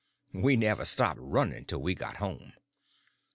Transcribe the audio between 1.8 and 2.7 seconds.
we got home.